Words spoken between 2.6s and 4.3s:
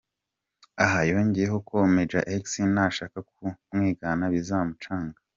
nashaka kumwigana